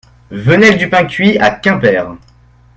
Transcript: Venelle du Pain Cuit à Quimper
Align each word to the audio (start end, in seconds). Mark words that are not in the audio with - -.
Venelle 0.31 0.79
du 0.79 0.89
Pain 0.89 1.05
Cuit 1.05 1.37
à 1.37 1.51
Quimper 1.51 2.15